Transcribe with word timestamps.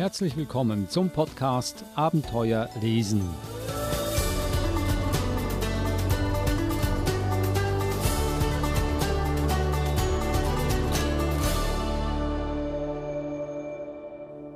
Herzlich 0.00 0.34
willkommen 0.34 0.88
zum 0.88 1.10
Podcast 1.10 1.84
Abenteuer 1.94 2.70
lesen. 2.80 3.20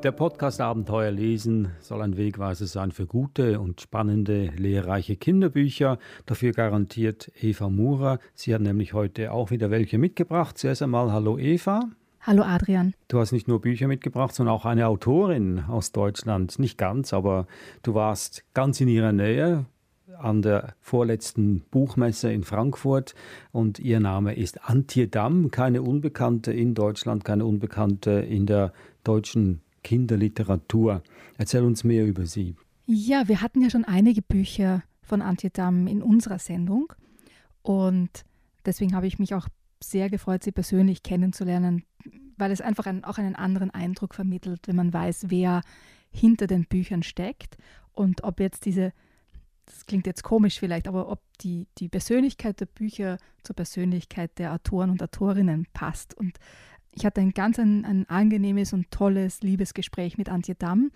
Der 0.02 0.12
Podcast 0.12 0.62
Abenteuer 0.62 1.10
lesen 1.10 1.72
soll 1.80 2.00
ein 2.00 2.16
Wegweiser 2.16 2.66
sein 2.66 2.90
für 2.90 3.06
gute 3.06 3.60
und 3.60 3.82
spannende, 3.82 4.46
lehrreiche 4.56 5.16
Kinderbücher. 5.16 5.98
Dafür 6.24 6.52
garantiert 6.52 7.30
Eva 7.38 7.68
Murer. 7.68 8.18
Sie 8.32 8.54
hat 8.54 8.62
nämlich 8.62 8.94
heute 8.94 9.30
auch 9.30 9.50
wieder 9.50 9.70
welche 9.70 9.98
mitgebracht. 9.98 10.56
Zuerst 10.56 10.80
einmal 10.80 11.12
hallo 11.12 11.36
Eva. 11.36 11.90
Hallo 12.26 12.42
Adrian. 12.42 12.94
Du 13.08 13.18
hast 13.18 13.32
nicht 13.32 13.48
nur 13.48 13.60
Bücher 13.60 13.86
mitgebracht, 13.86 14.34
sondern 14.34 14.54
auch 14.54 14.64
eine 14.64 14.86
Autorin 14.86 15.60
aus 15.68 15.92
Deutschland. 15.92 16.58
Nicht 16.58 16.78
ganz, 16.78 17.12
aber 17.12 17.46
du 17.82 17.92
warst 17.92 18.44
ganz 18.54 18.80
in 18.80 18.88
ihrer 18.88 19.12
Nähe 19.12 19.66
an 20.18 20.40
der 20.40 20.74
vorletzten 20.80 21.60
Buchmesse 21.70 22.32
in 22.32 22.42
Frankfurt 22.42 23.14
und 23.52 23.78
ihr 23.78 24.00
Name 24.00 24.34
ist 24.36 24.64
Antje 24.64 25.06
Damm, 25.06 25.50
keine 25.50 25.82
Unbekannte 25.82 26.50
in 26.50 26.74
Deutschland, 26.74 27.26
keine 27.26 27.44
Unbekannte 27.44 28.12
in 28.12 28.46
der 28.46 28.72
deutschen 29.02 29.60
Kinderliteratur. 29.82 31.02
Erzähl 31.36 31.62
uns 31.62 31.84
mehr 31.84 32.06
über 32.06 32.24
sie. 32.24 32.56
Ja, 32.86 33.28
wir 33.28 33.42
hatten 33.42 33.60
ja 33.60 33.68
schon 33.68 33.84
einige 33.84 34.22
Bücher 34.22 34.82
von 35.02 35.20
Antje 35.20 35.50
Damm 35.50 35.86
in 35.86 36.02
unserer 36.02 36.38
Sendung 36.38 36.90
und 37.60 38.24
deswegen 38.64 38.96
habe 38.96 39.06
ich 39.06 39.18
mich 39.18 39.34
auch 39.34 39.46
sehr 39.82 40.08
gefreut, 40.08 40.42
sie 40.42 40.52
persönlich 40.52 41.02
kennenzulernen, 41.02 41.84
weil 42.36 42.50
es 42.50 42.60
einfach 42.60 42.86
ein, 42.86 43.04
auch 43.04 43.18
einen 43.18 43.36
anderen 43.36 43.70
Eindruck 43.70 44.14
vermittelt, 44.14 44.66
wenn 44.66 44.76
man 44.76 44.92
weiß, 44.92 45.26
wer 45.28 45.62
hinter 46.10 46.46
den 46.46 46.66
Büchern 46.66 47.02
steckt 47.02 47.56
und 47.92 48.24
ob 48.24 48.40
jetzt 48.40 48.66
diese, 48.66 48.92
das 49.66 49.86
klingt 49.86 50.06
jetzt 50.06 50.22
komisch 50.22 50.58
vielleicht, 50.58 50.88
aber 50.88 51.08
ob 51.08 51.20
die, 51.40 51.66
die 51.78 51.88
Persönlichkeit 51.88 52.60
der 52.60 52.66
Bücher 52.66 53.18
zur 53.42 53.56
Persönlichkeit 53.56 54.38
der 54.38 54.52
Autoren 54.52 54.90
und 54.90 55.02
Autorinnen 55.02 55.66
passt. 55.72 56.14
Und 56.14 56.38
ich 56.92 57.04
hatte 57.04 57.20
ein 57.20 57.32
ganz 57.32 57.58
ein, 57.58 57.84
ein 57.84 58.08
angenehmes 58.08 58.72
und 58.72 58.90
tolles 58.90 59.42
Liebesgespräch 59.42 60.18
mit 60.18 60.28
Antje 60.28 60.54
Damm 60.54 60.90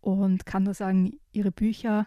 und 0.00 0.46
kann 0.46 0.64
nur 0.64 0.74
sagen, 0.74 1.18
ihre 1.32 1.52
Bücher 1.52 2.06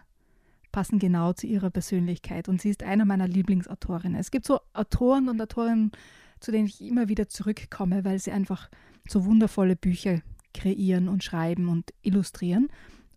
passen 0.72 0.98
genau 0.98 1.32
zu 1.32 1.46
ihrer 1.46 1.70
Persönlichkeit 1.70 2.48
und 2.48 2.60
sie 2.60 2.70
ist 2.70 2.82
einer 2.82 3.04
meiner 3.04 3.28
Lieblingsautorinnen. 3.28 4.18
Es 4.18 4.30
gibt 4.30 4.46
so 4.46 4.60
Autoren 4.72 5.28
und 5.28 5.40
Autorinnen, 5.40 5.92
zu 6.40 6.50
denen 6.50 6.66
ich 6.66 6.80
immer 6.80 7.08
wieder 7.08 7.28
zurückkomme, 7.28 8.04
weil 8.04 8.18
sie 8.18 8.32
einfach 8.32 8.68
so 9.08 9.24
wundervolle 9.24 9.76
Bücher 9.76 10.20
kreieren 10.54 11.08
und 11.08 11.22
schreiben 11.22 11.68
und 11.68 11.92
illustrieren. 12.02 12.68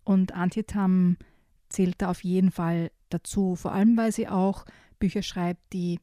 Und 0.04 0.32
Antje 0.32 0.64
zählt 1.68 1.96
da 1.98 2.10
auf 2.10 2.22
jeden 2.22 2.50
Fall 2.52 2.90
dazu, 3.08 3.56
vor 3.56 3.72
allem 3.72 3.96
weil 3.96 4.12
sie 4.12 4.28
auch 4.28 4.64
Bücher 4.98 5.22
schreibt, 5.22 5.72
die 5.72 6.00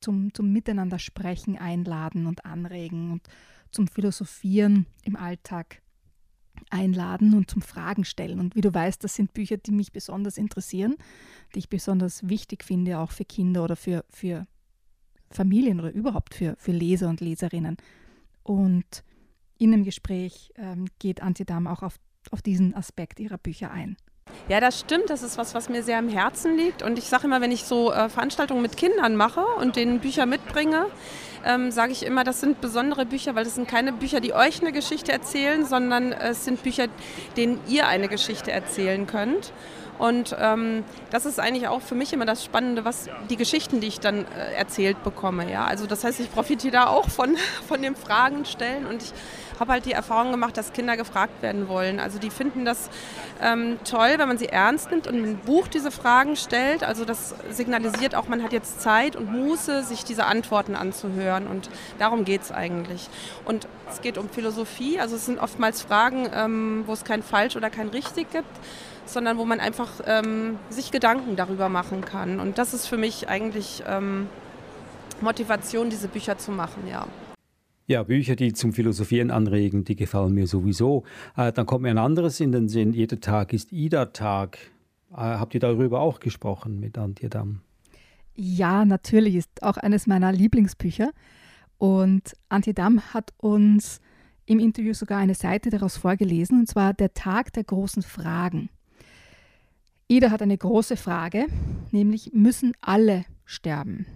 zum, 0.00 0.34
zum 0.34 0.52
Miteinander 0.52 0.98
sprechen 0.98 1.56
einladen 1.56 2.26
und 2.26 2.44
anregen 2.44 3.12
und 3.12 3.22
zum 3.70 3.88
Philosophieren 3.88 4.86
im 5.02 5.16
Alltag 5.16 5.82
einladen 6.70 7.34
und 7.34 7.50
zum 7.50 7.62
Fragen 7.62 8.04
stellen. 8.04 8.40
Und 8.40 8.54
wie 8.54 8.60
du 8.60 8.72
weißt, 8.72 9.02
das 9.02 9.14
sind 9.14 9.32
Bücher, 9.34 9.56
die 9.56 9.72
mich 9.72 9.92
besonders 9.92 10.38
interessieren, 10.38 10.96
die 11.54 11.60
ich 11.60 11.68
besonders 11.68 12.28
wichtig 12.28 12.64
finde, 12.64 12.98
auch 12.98 13.10
für 13.10 13.24
Kinder 13.24 13.64
oder 13.64 13.76
für, 13.76 14.04
für 14.08 14.46
Familien 15.30 15.80
oder 15.80 15.92
überhaupt 15.92 16.34
für, 16.34 16.56
für 16.58 16.72
Leser 16.72 17.08
und 17.08 17.20
Leserinnen. 17.20 17.76
Und 18.42 19.04
in 19.58 19.72
dem 19.72 19.84
Gespräch 19.84 20.52
ähm, 20.56 20.86
geht 20.98 21.22
Antje 21.22 21.44
Damm 21.44 21.66
auch 21.66 21.82
auf, 21.82 21.98
auf 22.30 22.42
diesen 22.42 22.74
Aspekt 22.74 23.20
ihrer 23.20 23.38
Bücher 23.38 23.70
ein. 23.70 23.96
Ja, 24.48 24.60
das 24.60 24.80
stimmt. 24.80 25.08
Das 25.08 25.22
ist 25.22 25.38
was, 25.38 25.54
was 25.54 25.68
mir 25.68 25.82
sehr 25.82 25.98
am 25.98 26.08
Herzen 26.08 26.56
liegt. 26.56 26.82
Und 26.82 26.98
ich 26.98 27.04
sage 27.04 27.26
immer, 27.26 27.40
wenn 27.40 27.52
ich 27.52 27.64
so 27.64 27.92
äh, 27.92 28.08
Veranstaltungen 28.08 28.62
mit 28.62 28.76
Kindern 28.76 29.16
mache 29.16 29.44
und 29.60 29.76
denen 29.76 30.00
Bücher 30.00 30.26
mitbringe, 30.26 30.86
ähm, 31.46 31.70
sage 31.70 31.92
ich 31.92 32.04
immer, 32.04 32.24
das 32.24 32.40
sind 32.40 32.60
besondere 32.60 33.06
Bücher, 33.06 33.34
weil 33.34 33.44
das 33.44 33.54
sind 33.54 33.68
keine 33.68 33.92
Bücher, 33.92 34.20
die 34.20 34.34
euch 34.34 34.60
eine 34.60 34.72
Geschichte 34.72 35.12
erzählen, 35.12 35.64
sondern 35.64 36.12
es 36.12 36.44
sind 36.44 36.62
Bücher, 36.62 36.86
denen 37.36 37.60
ihr 37.68 37.86
eine 37.86 38.08
Geschichte 38.08 38.50
erzählen 38.50 39.06
könnt. 39.06 39.52
Und 39.98 40.36
ähm, 40.38 40.84
das 41.10 41.24
ist 41.24 41.40
eigentlich 41.40 41.68
auch 41.68 41.80
für 41.80 41.94
mich 41.94 42.12
immer 42.12 42.26
das 42.26 42.44
Spannende, 42.44 42.84
was 42.84 43.08
die 43.30 43.36
Geschichten, 43.36 43.80
die 43.80 43.86
ich 43.86 44.00
dann 44.00 44.26
äh, 44.26 44.52
erzählt 44.54 45.02
bekomme. 45.02 45.50
Ja? 45.50 45.64
Also 45.64 45.86
das 45.86 46.04
heißt, 46.04 46.20
ich 46.20 46.30
profitiere 46.30 46.72
da 46.72 46.86
auch 46.88 47.08
von, 47.08 47.36
von 47.68 47.80
dem 47.80 47.94
Fragen 47.94 48.44
stellen 48.44 48.86
und 48.86 49.02
ich 49.02 49.12
habe 49.58 49.72
halt 49.72 49.86
die 49.86 49.92
Erfahrung 49.92 50.32
gemacht, 50.32 50.56
dass 50.56 50.72
Kinder 50.72 50.96
gefragt 50.96 51.42
werden 51.42 51.68
wollen. 51.68 51.98
Also 51.98 52.18
die 52.18 52.30
finden 52.30 52.64
das 52.64 52.90
ähm, 53.40 53.78
toll, 53.84 54.14
wenn 54.18 54.28
man 54.28 54.38
sie 54.38 54.48
ernst 54.48 54.90
nimmt 54.90 55.06
und 55.06 55.14
ein 55.14 55.38
Buch 55.38 55.68
diese 55.68 55.90
Fragen 55.90 56.36
stellt. 56.36 56.84
Also 56.84 57.04
das 57.04 57.34
signalisiert 57.50 58.14
auch, 58.14 58.28
man 58.28 58.42
hat 58.42 58.52
jetzt 58.52 58.80
Zeit 58.80 59.16
und 59.16 59.32
Muße, 59.32 59.82
sich 59.82 60.04
diese 60.04 60.26
Antworten 60.26 60.76
anzuhören. 60.76 61.35
Und 61.44 61.70
darum 61.98 62.24
geht 62.24 62.42
es 62.42 62.52
eigentlich. 62.52 63.08
Und 63.44 63.68
es 63.90 64.00
geht 64.00 64.18
um 64.18 64.28
Philosophie. 64.28 64.98
Also 65.00 65.16
es 65.16 65.26
sind 65.26 65.38
oftmals 65.38 65.82
Fragen, 65.82 66.28
ähm, 66.32 66.84
wo 66.86 66.92
es 66.92 67.04
kein 67.04 67.22
Falsch 67.22 67.56
oder 67.56 67.70
kein 67.70 67.88
Richtig 67.88 68.30
gibt 68.30 68.46
sondern 69.06 69.38
wo 69.38 69.44
man 69.44 69.60
einfach 69.60 70.00
ähm, 70.06 70.58
sich 70.68 70.90
Gedanken 70.90 71.36
darüber 71.36 71.68
machen 71.68 72.00
kann. 72.00 72.40
Und 72.40 72.58
das 72.58 72.74
ist 72.74 72.86
für 72.86 72.96
mich 72.96 73.28
eigentlich 73.28 73.82
ähm, 73.86 74.26
Motivation, 75.20 75.90
diese 75.90 76.08
Bücher 76.08 76.38
zu 76.38 76.50
machen, 76.50 76.82
ja. 76.90 77.06
Ja, 77.88 78.02
Bücher, 78.02 78.34
die 78.34 78.52
zum 78.52 78.72
Philosophieren 78.72 79.30
anregen, 79.30 79.84
die 79.84 79.94
gefallen 79.94 80.34
mir 80.34 80.48
sowieso. 80.48 81.04
Äh, 81.36 81.52
dann 81.52 81.66
kommt 81.66 81.82
mir 81.82 81.90
ein 81.90 81.98
anderes 81.98 82.40
in 82.40 82.50
den 82.50 82.68
Sinn. 82.68 82.92
Jeder 82.92 83.20
Tag 83.20 83.52
ist 83.52 83.72
Ida-Tag. 83.72 84.58
Äh, 85.12 85.16
habt 85.16 85.54
ihr 85.54 85.60
darüber 85.60 86.00
auch 86.00 86.18
gesprochen 86.18 86.80
mit 86.80 86.98
Antje 86.98 87.28
Damm? 87.28 87.60
Ja, 88.36 88.84
natürlich 88.84 89.34
ist 89.34 89.62
auch 89.62 89.78
eines 89.78 90.06
meiner 90.06 90.30
Lieblingsbücher. 90.30 91.10
Und 91.78 92.36
Antje 92.48 92.74
Damm 92.74 93.00
hat 93.12 93.32
uns 93.38 94.00
im 94.44 94.58
Interview 94.58 94.94
sogar 94.94 95.18
eine 95.18 95.34
Seite 95.34 95.70
daraus 95.70 95.96
vorgelesen, 95.96 96.60
und 96.60 96.68
zwar 96.68 96.94
der 96.94 97.14
Tag 97.14 97.52
der 97.54 97.64
großen 97.64 98.02
Fragen. 98.02 98.68
Ida 100.08 100.30
hat 100.30 100.42
eine 100.42 100.56
große 100.56 100.96
Frage, 100.96 101.46
nämlich 101.90 102.32
müssen 102.32 102.72
alle 102.80 103.24
sterben? 103.44 104.06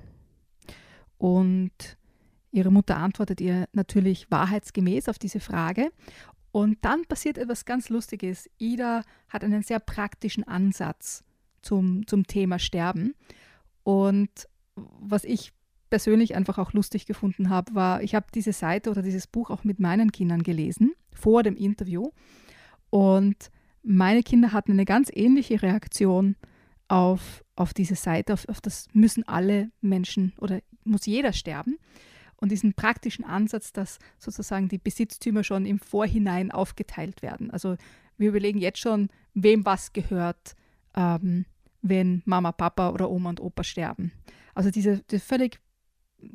Und 1.19 1.97
Ihre 2.53 2.71
Mutter 2.71 2.97
antwortet 2.97 3.41
ihr 3.41 3.69
natürlich 3.73 4.31
wahrheitsgemäß 4.31 5.09
auf 5.09 5.19
diese 5.19 5.41
Frage. 5.41 5.91
Und 6.53 6.79
dann 6.83 7.05
passiert 7.07 7.39
etwas 7.39 7.65
ganz 7.65 7.89
Lustiges. 7.89 8.51
Ida 8.59 9.05
hat 9.29 9.45
einen 9.45 9.63
sehr 9.63 9.79
praktischen 9.79 10.47
Ansatz 10.47 11.23
zum, 11.63 12.07
zum 12.07 12.27
Thema 12.27 12.59
Sterben. 12.59 13.15
Und 13.83 14.31
was 14.75 15.25
ich 15.25 15.53
persönlich 15.91 16.37
einfach 16.37 16.59
auch 16.59 16.73
lustig 16.73 17.07
gefunden 17.07 17.51
habe, 17.51 17.75
war, 17.75 18.03
ich 18.03 18.15
habe 18.15 18.27
diese 18.35 18.53
Seite 18.53 18.91
oder 18.91 19.03
dieses 19.03 19.27
Buch 19.27 19.51
auch 19.51 19.65
mit 19.65 19.81
meinen 19.81 20.13
Kindern 20.13 20.43
gelesen, 20.43 20.93
vor 21.13 21.43
dem 21.43 21.57
Interview. 21.57 22.11
Und 22.91 23.51
meine 23.83 24.23
Kinder 24.23 24.53
hatten 24.53 24.73
eine 24.73 24.85
ganz 24.85 25.11
ähnliche 25.13 25.63
Reaktion 25.63 26.37
auf, 26.89 27.45
auf 27.57 27.75
diese 27.75 27.95
Seite, 27.95 28.33
auf, 28.33 28.49
auf 28.49 28.61
das 28.61 28.89
müssen 28.93 29.27
alle 29.27 29.71
Menschen 29.81 30.33
oder 30.39 30.61
muss 30.85 31.07
jeder 31.07 31.33
sterben 31.33 31.77
und 32.37 32.51
diesen 32.51 32.75
praktischen 32.75 33.25
Ansatz, 33.25 33.73
dass 33.73 33.99
sozusagen 34.19 34.69
die 34.69 34.79
Besitztümer 34.79 35.45
schon 35.45 35.67
im 35.67 35.79
Vorhinein 35.79 36.51
aufgeteilt 36.51 37.23
werden. 37.23 37.51
Also 37.51 37.77
wir 38.17 38.31
überlegen 38.31 38.59
jetzt 38.59 38.79
schon, 38.79 39.09
wem 39.35 39.65
was 39.65 39.93
gehört, 39.93 40.55
ähm, 40.97 41.45
wenn 41.83 42.23
Mama, 42.25 42.53
Papa 42.53 42.91
oder 42.91 43.11
Oma 43.11 43.31
und 43.31 43.41
Opa 43.41 43.65
sterben. 43.65 44.13
Also 44.55 44.71
dieser, 44.71 44.97
dieser 44.97 45.23
völlig 45.23 45.61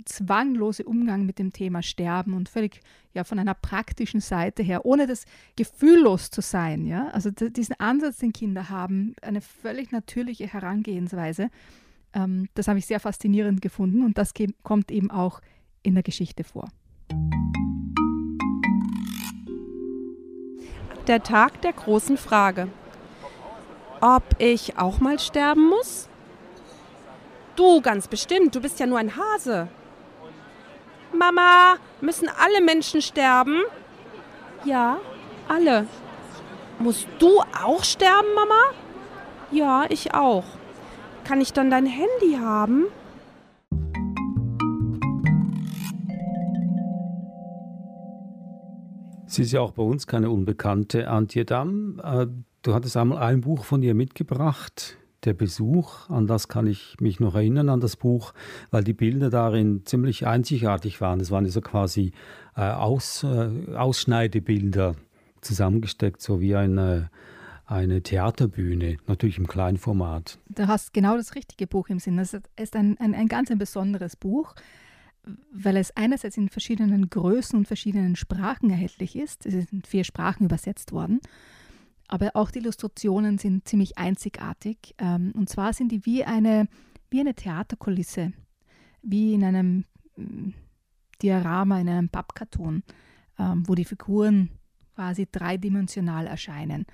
zwanglose 0.05 0.83
Umgang 0.83 1.25
mit 1.25 1.39
dem 1.39 1.53
Thema 1.53 1.83
Sterben 1.83 2.33
und 2.33 2.49
völlig 2.49 2.81
ja 3.13 3.23
von 3.23 3.39
einer 3.39 3.53
praktischen 3.53 4.19
Seite 4.19 4.63
her, 4.63 4.85
ohne 4.85 5.07
das 5.07 5.25
gefühllos 5.55 6.31
zu 6.31 6.41
sein, 6.41 6.85
ja. 6.85 7.09
Also 7.09 7.29
diesen 7.31 7.79
Ansatz, 7.79 8.17
den 8.17 8.33
Kinder 8.33 8.69
haben, 8.69 9.15
eine 9.21 9.41
völlig 9.41 9.91
natürliche 9.91 10.47
Herangehensweise, 10.47 11.49
ähm, 12.13 12.47
das 12.53 12.67
habe 12.67 12.79
ich 12.79 12.85
sehr 12.85 12.99
faszinierend 12.99 13.61
gefunden 13.61 14.03
und 14.03 14.17
das 14.17 14.33
kommt 14.63 14.91
eben 14.91 15.11
auch 15.11 15.41
in 15.83 15.93
der 15.93 16.03
Geschichte 16.03 16.43
vor. 16.43 16.69
Der 21.07 21.21
Tag 21.21 21.61
der 21.61 21.73
großen 21.73 22.17
Frage. 22.17 22.67
Ob 24.01 24.23
ich 24.39 24.77
auch 24.77 24.99
mal 24.99 25.19
sterben 25.19 25.69
muss? 25.69 26.09
Du 27.55 27.81
ganz 27.81 28.07
bestimmt, 28.07 28.53
du 28.53 28.61
bist 28.61 28.79
ja 28.79 28.85
nur 28.85 28.99
ein 28.99 29.15
Hase. 29.15 29.67
Mama, 31.13 31.75
müssen 32.01 32.27
alle 32.27 32.61
Menschen 32.61 33.01
sterben? 33.01 33.61
Ja, 34.65 34.97
alle. 35.47 35.87
Musst 36.79 37.07
du 37.19 37.41
auch 37.63 37.83
sterben, 37.83 38.27
Mama? 38.35 38.61
Ja, 39.51 39.85
ich 39.89 40.13
auch. 40.13 40.43
Kann 41.23 41.39
ich 41.39 41.53
dann 41.53 41.69
dein 41.69 41.85
Handy 41.85 42.37
haben? 42.39 42.85
Sie 49.27 49.41
ist 49.41 49.51
ja 49.51 49.61
auch 49.61 49.71
bei 49.71 49.83
uns 49.83 50.07
keine 50.07 50.29
Unbekannte, 50.29 51.09
Antje 51.09 51.45
Damm. 51.45 52.01
Du 52.65 52.73
hattest 52.73 52.97
einmal 52.97 53.19
ein 53.19 53.41
Buch 53.41 53.63
von 53.63 53.83
ihr 53.83 53.93
mitgebracht, 53.93 54.97
der 55.23 55.35
Besuch, 55.35 56.09
an 56.09 56.25
das 56.25 56.47
kann 56.47 56.65
ich 56.65 56.95
mich 56.99 57.19
noch 57.19 57.35
erinnern, 57.35 57.69
an 57.69 57.79
das 57.79 57.95
Buch, 57.95 58.33
weil 58.71 58.83
die 58.83 58.93
Bilder 58.93 59.29
darin 59.29 59.85
ziemlich 59.85 60.25
einzigartig 60.25 60.99
waren. 60.99 61.19
Das 61.19 61.29
waren 61.29 61.47
so 61.47 61.61
quasi 61.61 62.11
äh, 62.55 62.61
Aus, 62.61 63.23
äh, 63.23 63.75
Ausschneidebilder 63.75 64.95
zusammengesteckt, 65.41 66.23
so 66.23 66.41
wie 66.41 66.55
eine, 66.55 67.11
eine 67.67 68.01
Theaterbühne, 68.01 68.97
natürlich 69.05 69.37
im 69.37 69.45
kleinen 69.45 69.77
Format. 69.77 70.39
Du 70.49 70.65
hast 70.65 70.91
genau 70.91 71.17
das 71.17 71.35
richtige 71.35 71.67
Buch 71.67 71.89
im 71.89 71.99
Sinn. 71.99 72.17
Es 72.17 72.33
ist 72.33 72.75
ein, 72.75 72.97
ein, 72.99 73.13
ein 73.13 73.27
ganz 73.27 73.51
ein 73.51 73.59
besonderes 73.59 74.15
Buch, 74.15 74.55
weil 75.53 75.77
es 75.77 75.95
einerseits 75.95 76.35
in 76.35 76.49
verschiedenen 76.49 77.11
Größen 77.11 77.59
und 77.59 77.67
verschiedenen 77.67 78.15
Sprachen 78.15 78.71
erhältlich 78.71 79.15
ist. 79.15 79.45
Es 79.45 79.53
ist 79.53 79.71
in 79.71 79.83
vier 79.83 80.03
Sprachen 80.03 80.45
übersetzt 80.45 80.93
worden. 80.93 81.19
Aber 82.07 82.31
auch 82.35 82.51
die 82.51 82.59
Illustrationen 82.59 83.37
sind 83.37 83.67
ziemlich 83.67 83.97
einzigartig. 83.97 84.95
Ähm, 84.97 85.33
und 85.35 85.49
zwar 85.49 85.73
sind 85.73 85.91
die 85.91 86.05
wie 86.05 86.23
eine, 86.23 86.67
wie 87.09 87.19
eine 87.19 87.33
Theaterkulisse, 87.33 88.33
wie 89.01 89.33
in 89.33 89.43
einem 89.43 89.85
mm, 90.15 90.49
Diorama, 91.21 91.79
in 91.79 91.89
einem 91.89 92.09
Pappkarton, 92.09 92.83
ähm, 93.39 93.63
wo 93.67 93.75
die 93.75 93.85
Figuren 93.85 94.49
quasi 94.93 95.27
dreidimensional 95.31 96.27
erscheinen. 96.27 96.85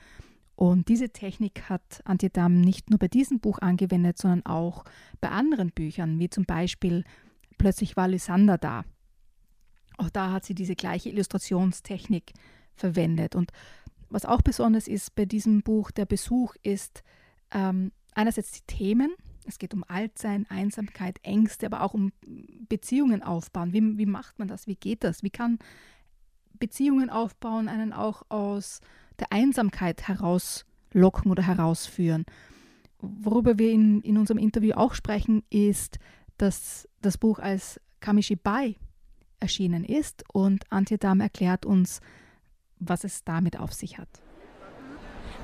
Und 0.56 0.90
diese 0.90 1.10
Technik 1.10 1.70
hat 1.70 2.02
Antje 2.06 2.30
Damm 2.30 2.62
nicht 2.62 2.90
nur 2.90 3.00
bei 3.00 3.08
diesem 3.08 3.40
Buch 3.40 3.60
angewendet, 3.60 4.18
sondern 4.18 4.46
auch 4.46 4.86
bei 5.20 5.30
anderen 5.30 5.72
Büchern, 5.72 6.20
wie 6.20 6.30
zum 6.30 6.46
Beispiel 6.46 7.04
Plötzlich 7.62 7.96
war 7.96 8.08
Lysander 8.08 8.58
da. 8.58 8.86
Auch 10.00 10.10
da 10.10 10.32
hat 10.32 10.46
sie 10.46 10.56
diese 10.56 10.74
gleiche 10.74 11.10
Illustrationstechnik 11.10 12.34
verwendet. 12.74 13.36
Und 13.36 13.52
was 14.12 14.26
auch 14.26 14.42
besonders 14.42 14.88
ist 14.88 15.16
bei 15.16 15.26
diesem 15.26 15.64
Buch, 15.64 15.92
der 15.92 16.06
Besuch, 16.06 16.56
ist 16.64 17.04
ähm, 17.52 17.92
einerseits 18.14 18.52
die 18.52 18.66
Themen. 18.68 19.14
Es 19.46 19.58
geht 19.58 19.74
um 19.74 19.84
Altsein, 19.88 20.46
Einsamkeit, 20.50 21.20
Ängste, 21.24 21.66
aber 21.66 21.82
auch 21.82 21.94
um 21.94 22.12
Beziehungen 22.70 23.24
aufbauen. 23.24 23.74
Wie, 23.74 23.98
wie 23.98 24.06
macht 24.06 24.38
man 24.38 24.48
das? 24.48 24.68
Wie 24.68 24.76
geht 24.76 25.04
das? 25.04 25.24
Wie 25.24 25.30
kann 25.30 25.60
Beziehungen 26.60 27.10
aufbauen 27.10 27.68
einen 27.68 27.94
auch 27.94 28.24
aus 28.30 28.82
der 29.20 29.32
Einsamkeit 29.32 30.08
herauslocken 30.08 31.32
oder 31.32 31.44
herausführen? 31.44 32.26
Worüber 33.00 33.58
wir 33.58 33.72
in, 33.72 34.02
in 34.02 34.18
unserem 34.18 34.38
Interview 34.38 34.74
auch 34.74 34.94
sprechen, 34.94 35.44
ist, 35.50 35.98
dass 36.38 36.88
das 37.02 37.18
Buch 37.18 37.40
als 37.40 37.80
Kamishibai 38.00 38.76
erschienen 39.40 39.84
ist 39.84 40.24
und 40.32 40.72
Antje 40.72 41.00
Damm 41.00 41.20
erklärt 41.20 41.66
uns, 41.66 42.00
was 42.82 43.04
es 43.04 43.24
damit 43.24 43.58
auf 43.60 43.72
sich 43.74 43.98
hat. 43.98 44.10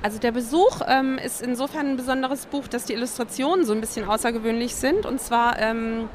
Also 0.01 0.19
der 0.19 0.31
Besuch 0.31 0.81
ähm, 0.87 1.17
ist 1.17 1.41
insofern 1.41 1.87
ein 1.87 1.97
besonderes 1.97 2.45
Buch, 2.45 2.67
dass 2.67 2.85
die 2.85 2.93
Illustrationen 2.93 3.65
so 3.65 3.73
ein 3.73 3.81
bisschen 3.81 4.07
außergewöhnlich 4.07 4.75
sind. 4.75 5.05
Und 5.05 5.19
zwar 5.19 5.57
ähm, 5.59 6.07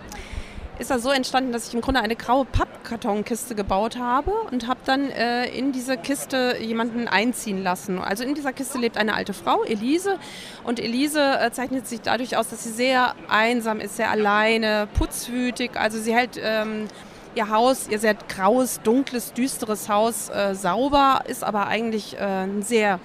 ist 0.78 0.90
das 0.90 1.02
so 1.02 1.10
entstanden, 1.10 1.52
dass 1.52 1.68
ich 1.68 1.74
im 1.74 1.80
Grunde 1.80 2.00
eine 2.00 2.14
graue 2.14 2.44
Pappkartonkiste 2.44 3.54
gebaut 3.54 3.98
habe 3.98 4.30
und 4.50 4.68
habe 4.68 4.80
dann 4.84 5.10
äh, 5.10 5.46
in 5.46 5.72
diese 5.72 5.96
Kiste 5.96 6.56
jemanden 6.60 7.08
einziehen 7.08 7.62
lassen. 7.62 7.98
Also 7.98 8.22
in 8.22 8.34
dieser 8.34 8.52
Kiste 8.52 8.78
lebt 8.78 8.96
eine 8.96 9.14
alte 9.14 9.32
Frau, 9.32 9.64
Elise. 9.64 10.18
Und 10.62 10.78
Elise 10.78 11.38
äh, 11.40 11.50
zeichnet 11.50 11.88
sich 11.88 12.00
dadurch 12.02 12.36
aus, 12.36 12.48
dass 12.48 12.62
sie 12.62 12.72
sehr 12.72 13.14
einsam 13.28 13.80
ist, 13.80 13.96
sehr 13.96 14.10
alleine, 14.10 14.88
putzwütig. 14.94 15.72
Also 15.74 15.98
sie 15.98 16.14
hält... 16.14 16.38
Ähm, 16.40 16.86
ihr 17.34 17.48
Haus, 17.48 17.88
ihr 17.88 17.98
sehr 17.98 18.14
graues, 18.14 18.80
dunkles, 18.82 19.32
düsteres 19.32 19.88
Haus 19.88 20.28
äh, 20.28 20.54
sauber, 20.54 21.22
ist 21.26 21.44
aber 21.44 21.66
eigentlich 21.66 22.16
äh, 22.18 22.44
ein 22.44 22.62
sehr 22.62 23.00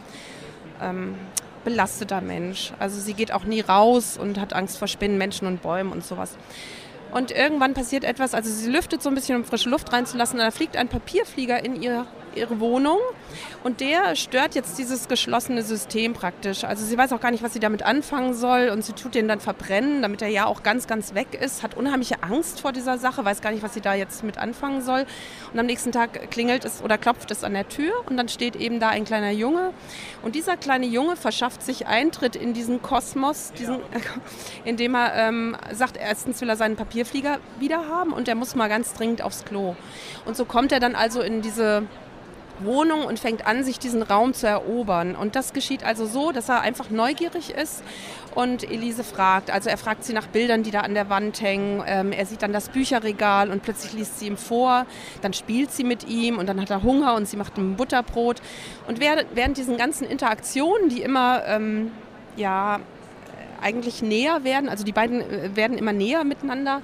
ähm, 0.82 1.16
belasteter 1.64 2.22
Mensch. 2.22 2.74
Also 2.80 3.00
sie 3.00 3.14
geht 3.14 3.32
auch 3.32 3.44
nie 3.44 3.62
raus 3.62 4.18
und 4.18 4.40
hat 4.40 4.54
Angst 4.54 4.78
vor 4.78 4.88
Spinnen, 4.88 5.18
Menschen 5.18 5.48
und 5.48 5.62
Bäumen 5.62 5.92
und 5.92 6.06
sowas. 6.06 6.38
Und 7.12 7.32
irgendwann 7.32 7.74
passiert 7.74 8.04
etwas, 8.04 8.34
also 8.34 8.50
sie 8.50 8.70
lüftet 8.70 9.02
so 9.02 9.10
ein 9.10 9.16
bisschen, 9.16 9.36
um 9.36 9.46
frische 9.46 9.70
Luft 9.70 9.92
reinzulassen, 9.92 10.40
und 10.40 10.46
da 10.46 10.52
fliegt 10.52 10.78
ein 10.78 10.88
Papierflieger 10.88 11.64
in 11.64 11.82
ihr 11.82 12.06
ihre 12.38 12.60
Wohnung. 12.60 13.00
Und 13.64 13.82
der 13.82 14.16
stört 14.16 14.56
jetzt 14.56 14.78
dieses 14.78 15.08
geschlossene 15.08 15.64
System 15.64 16.14
praktisch. 16.14 16.64
Also 16.64 16.86
sie 16.86 16.98
weiß 16.98 17.12
auch 17.12 17.20
gar 17.20 17.32
nicht, 17.32 17.44
was 17.44 17.54
sie 17.54 17.60
damit 17.60 17.84
anfangen 17.84 18.34
soll. 18.34 18.70
Und 18.70 18.86
sie 18.86 18.94
tut 18.94 19.16
den 19.16 19.28
dann 19.28 19.40
verbrennen, 19.40 20.02
damit 20.02 20.22
er 20.22 20.30
ja 20.30 20.46
auch 20.46 20.64
ganz, 20.64 20.88
ganz 20.88 21.14
weg 21.14 21.34
ist, 21.40 21.64
hat 21.64 21.76
unheimliche 21.76 22.24
Angst 22.24 22.62
vor 22.62 22.72
dieser 22.72 22.98
Sache, 22.98 23.26
weiß 23.26 23.42
gar 23.42 23.52
nicht, 23.52 23.64
was 23.64 23.74
sie 23.74 23.82
da 23.82 23.94
jetzt 23.94 24.24
mit 24.24 24.38
anfangen 24.38 24.82
soll. 24.82 25.06
Und 25.52 25.60
am 25.60 25.66
nächsten 25.66 25.92
Tag 25.92 26.32
klingelt 26.32 26.64
es 26.64 26.82
oder 26.82 26.98
klopft 26.98 27.32
es 27.32 27.44
an 27.44 27.54
der 27.54 27.68
Tür. 27.68 27.92
Und 28.08 28.16
dann 28.16 28.30
steht 28.30 28.56
eben 28.56 28.80
da 28.80 28.90
ein 28.90 29.04
kleiner 29.04 29.32
Junge. 29.32 29.74
Und 30.22 30.36
dieser 30.36 30.56
kleine 30.56 30.86
Junge 30.86 31.16
verschafft 31.16 31.64
sich 31.64 31.88
Eintritt 31.88 32.36
in 32.36 32.54
diesen 32.54 32.82
Kosmos, 32.82 33.52
diesen, 33.58 33.80
indem 34.64 34.96
er 34.96 35.16
ähm, 35.16 35.58
sagt, 35.74 35.98
erstens 35.98 36.40
will 36.40 36.50
er 36.50 36.56
seinen 36.56 36.76
Papierflieger 36.98 37.40
wieder 37.60 37.88
haben 37.88 38.12
und 38.12 38.28
er 38.28 38.34
muss 38.34 38.56
mal 38.56 38.70
ganz 38.70 38.94
dringend 38.94 39.22
aufs 39.22 39.46
Klo. 39.46 39.76
Und 40.26 40.36
so 40.36 40.46
kommt 40.46 40.72
er 40.72 40.80
dann 40.80 40.96
also 40.96 41.22
in 41.22 41.44
diese 41.44 41.84
Wohnung 42.60 43.06
und 43.06 43.20
fängt 43.20 43.46
an, 43.46 43.64
sich 43.64 43.78
diesen 43.78 44.02
Raum 44.02 44.34
zu 44.34 44.48
erobern. 44.48 45.16
Und 45.16 45.36
das 45.36 45.54
geschieht 45.54 45.84
also 45.84 46.08
so, 46.08 46.32
dass 46.32 46.50
er 46.50 46.62
einfach 46.62 46.90
neugierig 46.90 47.52
ist 47.52 47.84
und 48.34 48.64
Elise 48.64 49.04
fragt. 49.04 49.52
Also 49.52 49.70
er 49.70 49.78
fragt 49.78 50.06
sie 50.06 50.14
nach 50.14 50.26
Bildern, 50.26 50.64
die 50.64 50.72
da 50.72 50.80
an 50.80 50.96
der 50.96 51.08
Wand 51.08 51.40
hängen. 51.40 51.84
Ähm, 51.86 52.12
er 52.12 52.26
sieht 52.26 52.42
dann 52.42 52.52
das 52.52 52.70
Bücherregal 52.70 53.52
und 53.52 53.62
plötzlich 53.62 53.94
liest 53.94 54.18
sie 54.18 54.26
ihm 54.26 54.38
vor. 54.38 54.88
Dann 55.22 55.34
spielt 55.34 55.72
sie 55.72 55.84
mit 55.84 56.08
ihm 56.08 56.40
und 56.40 56.48
dann 56.48 56.60
hat 56.60 56.72
er 56.72 56.82
Hunger 56.82 57.14
und 57.14 57.28
sie 57.28 57.38
macht 57.38 57.60
ihm 57.60 57.76
Butterbrot. 57.76 58.42
Und 58.88 59.00
während, 59.00 59.28
während 59.36 59.58
diesen 59.58 59.78
ganzen 59.78 60.08
Interaktionen, 60.08 60.90
die 60.90 61.04
immer 61.04 61.44
ähm, 61.46 61.92
ja 62.38 62.80
eigentlich 63.62 64.02
näher 64.02 64.44
werden, 64.44 64.70
also 64.70 64.84
die 64.84 64.92
beiden 64.92 65.22
äh, 65.22 65.56
werden 65.56 65.78
immer 65.78 65.94
näher 65.94 66.24
miteinander, 66.24 66.82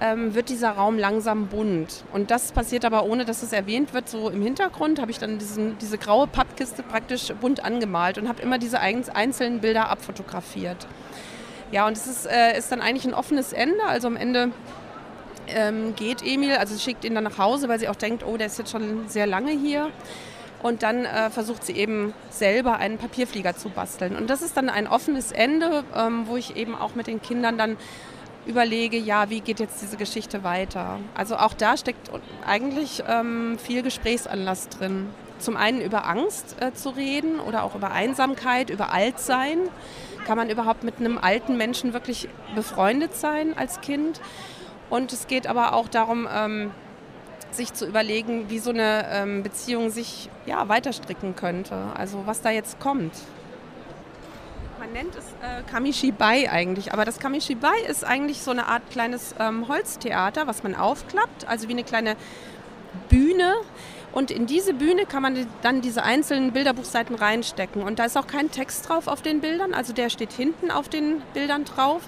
ähm, 0.00 0.34
wird 0.34 0.48
dieser 0.48 0.70
Raum 0.70 0.98
langsam 0.98 1.46
bunt. 1.46 2.04
Und 2.12 2.30
das 2.30 2.52
passiert 2.52 2.84
aber 2.84 3.04
ohne, 3.04 3.24
dass 3.24 3.42
es 3.42 3.52
erwähnt 3.52 3.94
wird. 3.94 4.08
So 4.08 4.28
im 4.30 4.42
Hintergrund 4.42 5.00
habe 5.00 5.10
ich 5.10 5.18
dann 5.18 5.38
diesen, 5.38 5.78
diese 5.78 5.98
graue 5.98 6.26
Pappkiste 6.26 6.82
praktisch 6.82 7.32
bunt 7.40 7.64
angemalt 7.64 8.18
und 8.18 8.28
habe 8.28 8.42
immer 8.42 8.58
diese 8.58 8.80
einzelnen 8.80 9.60
Bilder 9.60 9.90
abfotografiert. 9.90 10.86
Ja, 11.70 11.86
und 11.86 11.96
es 11.96 12.06
ist, 12.06 12.26
äh, 12.26 12.58
ist 12.58 12.70
dann 12.72 12.80
eigentlich 12.80 13.04
ein 13.04 13.14
offenes 13.14 13.52
Ende. 13.52 13.84
Also 13.84 14.08
am 14.08 14.16
Ende 14.16 14.50
ähm, 15.48 15.94
geht 15.96 16.22
Emil, 16.24 16.56
also 16.56 16.78
schickt 16.78 17.04
ihn 17.04 17.14
dann 17.14 17.24
nach 17.24 17.38
Hause, 17.38 17.68
weil 17.68 17.78
sie 17.78 17.88
auch 17.88 17.96
denkt, 17.96 18.24
oh, 18.26 18.36
der 18.36 18.46
ist 18.46 18.58
jetzt 18.58 18.70
schon 18.70 19.08
sehr 19.08 19.26
lange 19.26 19.52
hier. 19.52 19.90
Und 20.64 20.82
dann 20.82 21.04
äh, 21.04 21.28
versucht 21.28 21.62
sie 21.62 21.74
eben 21.74 22.14
selber 22.30 22.76
einen 22.78 22.96
Papierflieger 22.96 23.54
zu 23.54 23.68
basteln. 23.68 24.16
Und 24.16 24.30
das 24.30 24.40
ist 24.40 24.56
dann 24.56 24.70
ein 24.70 24.86
offenes 24.88 25.30
Ende, 25.30 25.84
ähm, 25.94 26.22
wo 26.26 26.38
ich 26.38 26.56
eben 26.56 26.74
auch 26.74 26.94
mit 26.94 27.06
den 27.06 27.20
Kindern 27.20 27.58
dann 27.58 27.76
überlege, 28.46 28.96
ja, 28.96 29.28
wie 29.28 29.40
geht 29.40 29.60
jetzt 29.60 29.82
diese 29.82 29.98
Geschichte 29.98 30.42
weiter? 30.42 31.00
Also 31.14 31.36
auch 31.36 31.52
da 31.52 31.76
steckt 31.76 32.10
eigentlich 32.46 33.04
ähm, 33.06 33.58
viel 33.58 33.82
Gesprächsanlass 33.82 34.70
drin. 34.70 35.10
Zum 35.38 35.58
einen 35.58 35.82
über 35.82 36.06
Angst 36.06 36.56
äh, 36.60 36.72
zu 36.72 36.88
reden 36.88 37.40
oder 37.40 37.62
auch 37.62 37.74
über 37.74 37.90
Einsamkeit, 37.90 38.70
über 38.70 38.90
Altsein. 38.90 39.58
Kann 40.26 40.38
man 40.38 40.48
überhaupt 40.48 40.82
mit 40.82 40.98
einem 40.98 41.18
alten 41.18 41.58
Menschen 41.58 41.92
wirklich 41.92 42.26
befreundet 42.54 43.14
sein 43.14 43.54
als 43.54 43.82
Kind? 43.82 44.18
Und 44.88 45.12
es 45.12 45.26
geht 45.26 45.46
aber 45.46 45.74
auch 45.74 45.88
darum, 45.88 46.26
ähm, 46.34 46.70
sich 47.56 47.72
zu 47.72 47.86
überlegen, 47.86 48.50
wie 48.50 48.58
so 48.58 48.70
eine 48.70 49.06
ähm, 49.10 49.42
Beziehung 49.42 49.90
sich 49.90 50.28
ja, 50.46 50.68
weiterstricken 50.68 51.36
könnte. 51.36 51.76
Also 51.96 52.22
was 52.26 52.40
da 52.40 52.50
jetzt 52.50 52.80
kommt. 52.80 53.12
Man 54.78 54.92
nennt 54.92 55.14
es 55.16 55.24
äh, 55.42 55.62
Kamishibai 55.70 56.50
eigentlich, 56.50 56.92
aber 56.92 57.04
das 57.04 57.18
Kamishibai 57.18 57.78
ist 57.88 58.04
eigentlich 58.04 58.42
so 58.42 58.50
eine 58.50 58.66
Art 58.66 58.82
kleines 58.90 59.34
ähm, 59.38 59.66
Holztheater, 59.68 60.46
was 60.46 60.62
man 60.62 60.74
aufklappt, 60.74 61.48
also 61.48 61.68
wie 61.68 61.72
eine 61.72 61.84
kleine 61.84 62.16
Bühne. 63.08 63.54
Und 64.14 64.30
in 64.30 64.46
diese 64.46 64.74
Bühne 64.74 65.06
kann 65.06 65.22
man 65.22 65.44
dann 65.62 65.80
diese 65.80 66.04
einzelnen 66.04 66.52
Bilderbuchseiten 66.52 67.16
reinstecken. 67.16 67.82
Und 67.82 67.98
da 67.98 68.04
ist 68.04 68.16
auch 68.16 68.28
kein 68.28 68.48
Text 68.48 68.88
drauf 68.88 69.08
auf 69.08 69.22
den 69.22 69.40
Bildern, 69.40 69.74
also 69.74 69.92
der 69.92 70.08
steht 70.08 70.32
hinten 70.32 70.70
auf 70.70 70.88
den 70.88 71.20
Bildern 71.34 71.64
drauf. 71.64 72.02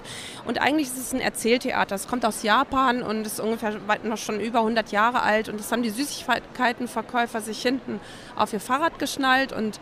Und 0.45 0.61
eigentlich 0.61 0.87
ist 0.87 0.97
es 0.97 1.13
ein 1.13 1.19
Erzähltheater. 1.19 1.95
Es 1.95 2.07
kommt 2.07 2.25
aus 2.25 2.43
Japan 2.43 3.03
und 3.03 3.27
ist 3.27 3.41
ungefähr 3.41 3.75
noch 4.03 4.17
schon 4.17 4.39
über 4.39 4.59
100 4.59 4.93
Jahre 4.93 5.21
alt. 5.21 5.49
Und 5.49 5.59
das 5.59 5.69
haben 5.73 5.83
die 5.83 5.89
Süßigkeitenverkäufer 5.89 7.41
sich 7.41 7.61
hinten 7.61 7.99
auf 8.37 8.53
ihr 8.53 8.61
Fahrrad 8.61 8.99
geschnallt 8.99 9.51
und 9.51 9.77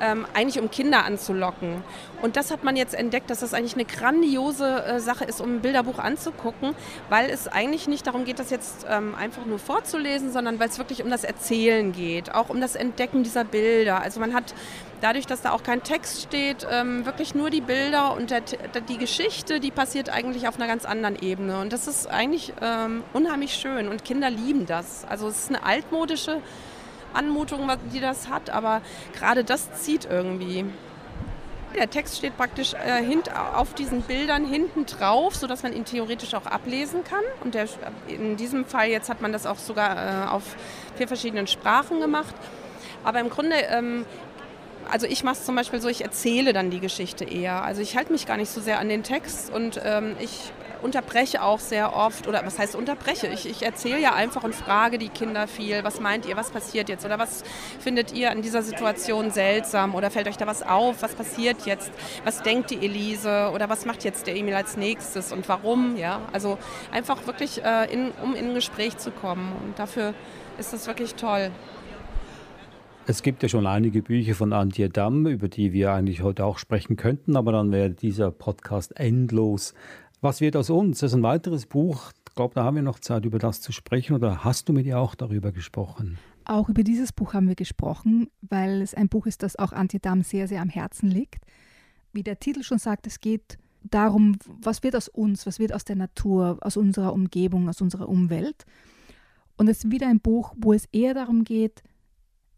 ähm, 0.00 0.26
eigentlich 0.34 0.60
um 0.60 0.70
Kinder 0.70 1.04
anzulocken. 1.04 1.82
Und 2.22 2.36
das 2.36 2.50
hat 2.50 2.64
man 2.64 2.76
jetzt 2.76 2.94
entdeckt, 2.94 3.30
dass 3.30 3.40
das 3.40 3.54
eigentlich 3.54 3.74
eine 3.74 3.84
grandiose 3.84 4.84
äh, 4.84 5.00
Sache 5.00 5.24
ist, 5.24 5.40
um 5.40 5.56
ein 5.56 5.60
Bilderbuch 5.60 5.98
anzugucken, 5.98 6.74
weil 7.08 7.30
es 7.30 7.48
eigentlich 7.48 7.88
nicht 7.88 8.06
darum 8.06 8.24
geht, 8.24 8.38
das 8.38 8.50
jetzt 8.50 8.86
ähm, 8.88 9.14
einfach 9.14 9.46
nur 9.46 9.58
vorzulesen, 9.58 10.32
sondern 10.32 10.58
weil 10.60 10.68
es 10.68 10.78
wirklich 10.78 11.02
um 11.02 11.10
das 11.10 11.24
Erzählen 11.24 11.92
geht, 11.92 12.34
auch 12.34 12.48
um 12.48 12.60
das 12.60 12.74
Entdecken 12.74 13.22
dieser 13.22 13.44
Bilder. 13.44 14.00
Also 14.00 14.20
man 14.20 14.34
hat 14.34 14.54
dadurch, 15.00 15.26
dass 15.26 15.42
da 15.42 15.52
auch 15.52 15.62
kein 15.62 15.82
Text 15.82 16.22
steht, 16.22 16.66
ähm, 16.70 17.06
wirklich 17.06 17.34
nur 17.34 17.50
die 17.50 17.60
Bilder 17.60 18.14
und 18.14 18.30
der, 18.30 18.42
die 18.88 18.98
Geschichte, 18.98 19.60
die 19.60 19.70
passiert 19.70 20.10
eigentlich 20.10 20.48
auf 20.48 20.56
einer 20.56 20.66
ganz 20.66 20.84
anderen 20.84 21.16
Ebene. 21.20 21.60
Und 21.60 21.72
das 21.72 21.86
ist 21.86 22.06
eigentlich 22.06 22.52
ähm, 22.60 23.02
unheimlich 23.12 23.54
schön 23.54 23.88
und 23.88 24.04
Kinder 24.04 24.30
lieben 24.30 24.66
das. 24.66 25.04
Also 25.08 25.28
es 25.28 25.44
ist 25.44 25.48
eine 25.48 25.62
altmodische 25.64 26.40
Anmutung, 27.14 27.70
die 27.92 28.00
das 28.00 28.28
hat, 28.28 28.50
aber 28.50 28.82
gerade 29.14 29.44
das 29.44 29.72
zieht 29.74 30.06
irgendwie. 30.10 30.64
Der 31.76 31.88
Text 31.88 32.16
steht 32.16 32.36
praktisch 32.36 32.74
äh, 32.74 33.02
hint, 33.02 33.30
auf 33.54 33.74
diesen 33.74 34.02
Bildern 34.02 34.44
hinten 34.44 34.86
drauf, 34.86 35.36
sodass 35.36 35.62
man 35.62 35.72
ihn 35.72 35.84
theoretisch 35.84 36.34
auch 36.34 36.46
ablesen 36.46 37.04
kann. 37.04 37.22
Und 37.44 37.54
der, 37.54 37.68
in 38.08 38.36
diesem 38.36 38.64
Fall 38.64 38.88
jetzt 38.88 39.08
hat 39.08 39.20
man 39.20 39.32
das 39.32 39.46
auch 39.46 39.58
sogar 39.58 40.26
äh, 40.26 40.28
auf 40.30 40.42
vier 40.96 41.06
verschiedenen 41.06 41.46
Sprachen 41.46 42.00
gemacht. 42.00 42.34
Aber 43.04 43.20
im 43.20 43.30
Grunde 43.30 43.54
ähm, 43.70 44.04
also 44.90 45.06
ich 45.06 45.22
mache 45.22 45.36
es 45.36 45.44
zum 45.44 45.54
Beispiel 45.54 45.80
so, 45.80 45.88
ich 45.88 46.02
erzähle 46.02 46.52
dann 46.52 46.70
die 46.70 46.80
Geschichte 46.80 47.24
eher. 47.24 47.62
Also 47.62 47.80
ich 47.80 47.96
halte 47.96 48.12
mich 48.12 48.26
gar 48.26 48.36
nicht 48.36 48.50
so 48.50 48.60
sehr 48.60 48.78
an 48.78 48.88
den 48.88 49.02
Text 49.02 49.50
und 49.50 49.80
ähm, 49.84 50.16
ich 50.18 50.52
unterbreche 50.82 51.42
auch 51.42 51.58
sehr 51.58 51.94
oft, 51.94 52.26
oder 52.26 52.44
was 52.44 52.58
heißt 52.58 52.74
unterbreche? 52.74 53.26
Ich, 53.28 53.48
ich 53.48 53.62
erzähle 53.62 54.00
ja 54.00 54.14
einfach 54.14 54.44
und 54.44 54.54
frage 54.54 54.98
die 54.98 55.08
Kinder 55.08 55.46
viel, 55.46 55.84
was 55.84 56.00
meint 56.00 56.26
ihr, 56.26 56.36
was 56.36 56.50
passiert 56.50 56.88
jetzt? 56.88 57.04
Oder 57.04 57.18
was 57.18 57.42
findet 57.78 58.12
ihr 58.12 58.30
in 58.32 58.42
dieser 58.42 58.62
Situation 58.62 59.30
seltsam? 59.30 59.94
Oder 59.94 60.10
fällt 60.10 60.28
euch 60.28 60.36
da 60.36 60.46
was 60.46 60.62
auf, 60.62 61.02
was 61.02 61.14
passiert 61.14 61.66
jetzt, 61.66 61.92
was 62.24 62.42
denkt 62.42 62.70
die 62.70 62.84
Elise? 62.84 63.50
Oder 63.54 63.68
was 63.68 63.86
macht 63.86 64.04
jetzt 64.04 64.26
der 64.26 64.36
Emil 64.36 64.54
als 64.54 64.76
nächstes? 64.76 65.32
Und 65.32 65.48
warum, 65.48 65.96
ja, 65.96 66.20
also 66.32 66.58
einfach 66.92 67.26
wirklich, 67.26 67.62
äh, 67.64 67.92
in, 67.92 68.10
um 68.22 68.34
in 68.34 68.48
ein 68.48 68.54
Gespräch 68.54 68.96
zu 68.98 69.10
kommen. 69.10 69.52
Und 69.64 69.78
dafür 69.78 70.14
ist 70.58 70.72
das 70.72 70.86
wirklich 70.86 71.14
toll. 71.14 71.50
Es 73.06 73.22
gibt 73.22 73.42
ja 73.42 73.48
schon 73.48 73.66
einige 73.66 74.02
Bücher 74.02 74.34
von 74.34 74.52
Antje 74.52 74.88
Damm, 74.88 75.26
über 75.26 75.48
die 75.48 75.72
wir 75.72 75.92
eigentlich 75.92 76.22
heute 76.22 76.44
auch 76.44 76.58
sprechen 76.58 76.96
könnten, 76.96 77.36
aber 77.36 77.50
dann 77.50 77.72
wäre 77.72 77.90
dieser 77.90 78.30
Podcast 78.30 78.96
endlos. 79.00 79.74
Was 80.20 80.42
wird 80.42 80.54
aus 80.54 80.68
uns? 80.68 81.00
Das 81.00 81.12
ist 81.12 81.16
ein 81.16 81.22
weiteres 81.22 81.64
Buch. 81.64 82.12
Ich 82.28 82.34
glaube, 82.34 82.54
da 82.54 82.64
haben 82.64 82.76
wir 82.76 82.82
noch 82.82 82.98
Zeit, 82.98 83.24
über 83.24 83.38
das 83.38 83.62
zu 83.62 83.72
sprechen. 83.72 84.14
Oder 84.14 84.44
hast 84.44 84.68
du 84.68 84.74
mit 84.74 84.84
ihr 84.84 84.98
auch 84.98 85.14
darüber 85.14 85.50
gesprochen? 85.50 86.18
Auch 86.44 86.68
über 86.68 86.82
dieses 86.82 87.12
Buch 87.12 87.32
haben 87.32 87.48
wir 87.48 87.54
gesprochen, 87.54 88.28
weil 88.42 88.82
es 88.82 88.94
ein 88.94 89.08
Buch 89.08 89.26
ist, 89.26 89.42
das 89.42 89.56
auch 89.56 89.72
Antje 89.72 89.98
Damm 89.98 90.22
sehr, 90.22 90.46
sehr 90.46 90.60
am 90.60 90.68
Herzen 90.68 91.10
liegt. 91.10 91.44
Wie 92.12 92.22
der 92.22 92.38
Titel 92.38 92.62
schon 92.62 92.78
sagt, 92.78 93.06
es 93.06 93.20
geht 93.20 93.56
darum, 93.82 94.36
was 94.46 94.82
wird 94.82 94.94
aus 94.94 95.08
uns, 95.08 95.46
was 95.46 95.58
wird 95.58 95.72
aus 95.72 95.84
der 95.84 95.96
Natur, 95.96 96.58
aus 96.60 96.76
unserer 96.76 97.14
Umgebung, 97.14 97.68
aus 97.68 97.80
unserer 97.80 98.08
Umwelt. 98.08 98.66
Und 99.56 99.68
es 99.68 99.84
ist 99.84 99.90
wieder 99.90 100.08
ein 100.08 100.20
Buch, 100.20 100.54
wo 100.58 100.74
es 100.74 100.84
eher 100.92 101.14
darum 101.14 101.44
geht, 101.44 101.82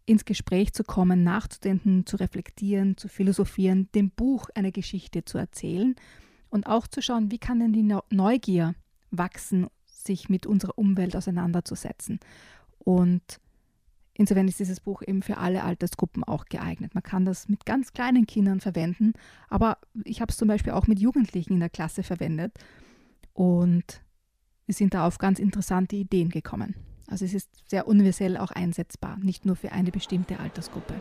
ins 0.05 0.25
Gespräch 0.25 0.73
zu 0.73 0.83
kommen, 0.83 1.23
nachzudenken, 1.23 2.05
zu 2.05 2.17
reflektieren, 2.17 2.97
zu 2.97 3.07
philosophieren, 3.07 3.87
dem 3.95 4.09
Buch 4.09 4.49
eine 4.53 4.73
Geschichte 4.73 5.23
zu 5.23 5.37
erzählen 5.37 5.95
und 6.53 6.67
auch 6.67 6.85
zu 6.85 7.01
schauen, 7.01 7.31
wie 7.31 7.39
kann 7.39 7.59
denn 7.59 7.73
die 7.73 7.95
Neugier 8.11 8.75
wachsen, 9.09 9.67
sich 9.87 10.29
mit 10.29 10.45
unserer 10.45 10.77
Umwelt 10.77 11.15
auseinanderzusetzen. 11.15 12.19
Und 12.77 13.39
insofern 14.13 14.47
ist 14.47 14.59
dieses 14.59 14.79
Buch 14.79 15.01
eben 15.01 15.23
für 15.23 15.37
alle 15.37 15.63
Altersgruppen 15.63 16.23
auch 16.23 16.45
geeignet. 16.45 16.93
Man 16.93 17.01
kann 17.01 17.25
das 17.25 17.49
mit 17.49 17.65
ganz 17.65 17.91
kleinen 17.93 18.27
Kindern 18.27 18.59
verwenden, 18.59 19.13
aber 19.49 19.79
ich 20.03 20.21
habe 20.21 20.29
es 20.29 20.37
zum 20.37 20.47
Beispiel 20.47 20.73
auch 20.73 20.85
mit 20.85 20.99
Jugendlichen 20.99 21.53
in 21.53 21.59
der 21.59 21.71
Klasse 21.71 22.03
verwendet 22.03 22.53
und 23.33 24.03
wir 24.67 24.75
sind 24.75 24.93
da 24.93 25.07
auf 25.07 25.17
ganz 25.17 25.39
interessante 25.39 25.95
Ideen 25.95 26.29
gekommen. 26.29 26.75
Also 27.07 27.25
es 27.25 27.33
ist 27.33 27.49
sehr 27.67 27.87
universell 27.87 28.37
auch 28.37 28.51
einsetzbar, 28.51 29.17
nicht 29.17 29.45
nur 29.45 29.55
für 29.55 29.71
eine 29.71 29.89
bestimmte 29.89 30.39
Altersgruppe. 30.39 30.93